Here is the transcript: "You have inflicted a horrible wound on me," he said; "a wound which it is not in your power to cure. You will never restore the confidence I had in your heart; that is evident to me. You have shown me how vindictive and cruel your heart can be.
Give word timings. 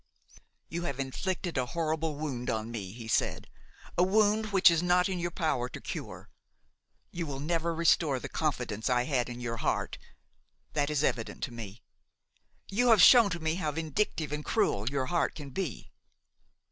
"You 0.67 0.81
have 0.85 0.99
inflicted 0.99 1.59
a 1.59 1.65
horrible 1.77 2.15
wound 2.15 2.49
on 2.49 2.71
me," 2.71 2.91
he 2.91 3.07
said; 3.07 3.45
"a 3.95 4.01
wound 4.01 4.47
which 4.47 4.71
it 4.71 4.73
is 4.73 4.81
not 4.81 5.07
in 5.07 5.19
your 5.19 5.29
power 5.29 5.69
to 5.69 5.79
cure. 5.79 6.27
You 7.11 7.27
will 7.27 7.39
never 7.39 7.71
restore 7.75 8.19
the 8.19 8.27
confidence 8.27 8.89
I 8.89 9.03
had 9.03 9.29
in 9.29 9.39
your 9.39 9.57
heart; 9.57 9.99
that 10.73 10.89
is 10.89 11.03
evident 11.03 11.43
to 11.43 11.53
me. 11.53 11.83
You 12.67 12.87
have 12.89 12.99
shown 13.03 13.29
me 13.41 13.53
how 13.61 13.69
vindictive 13.73 14.31
and 14.31 14.43
cruel 14.43 14.89
your 14.89 15.05
heart 15.05 15.35
can 15.35 15.51
be. 15.51 15.91